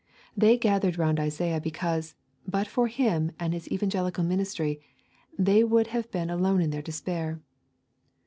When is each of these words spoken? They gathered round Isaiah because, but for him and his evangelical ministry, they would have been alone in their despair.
They 0.35 0.57
gathered 0.57 0.97
round 0.97 1.19
Isaiah 1.19 1.61
because, 1.61 2.15
but 2.47 2.65
for 2.65 2.87
him 2.87 3.33
and 3.39 3.53
his 3.53 3.71
evangelical 3.71 4.23
ministry, 4.23 4.81
they 5.37 5.63
would 5.63 5.85
have 5.93 6.09
been 6.09 6.31
alone 6.31 6.59
in 6.59 6.71
their 6.71 6.81
despair. 6.81 7.39